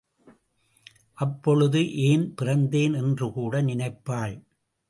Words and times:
அப்பொழுது, 1.13 1.93
ஏன் 1.95 2.33
பிறந்தேன் 2.41 2.95
என்று 2.95 3.31
கூட 3.31 3.61
நினைப்பாள். 3.61 4.35